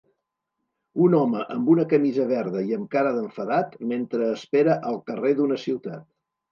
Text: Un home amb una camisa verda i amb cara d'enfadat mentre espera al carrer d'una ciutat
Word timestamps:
Un 1.07 1.15
home 1.17 1.43
amb 1.57 1.69
una 1.75 1.85
camisa 1.93 2.27
verda 2.33 2.65
i 2.71 2.75
amb 2.79 2.91
cara 2.99 3.13
d'enfadat 3.19 3.79
mentre 3.95 4.35
espera 4.41 4.83
al 4.93 5.03
carrer 5.13 5.37
d'una 5.43 5.63
ciutat 5.69 6.07